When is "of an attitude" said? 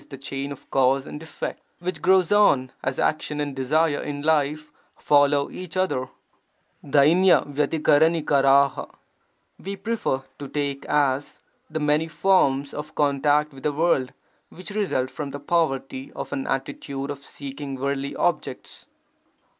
16.15-17.11